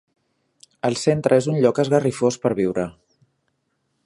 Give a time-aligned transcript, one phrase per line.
[0.89, 2.91] El centre és un lloc esgarrifós per viure.